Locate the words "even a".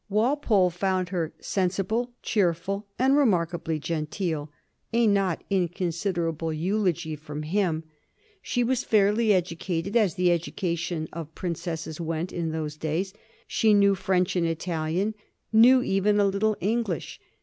15.83-16.25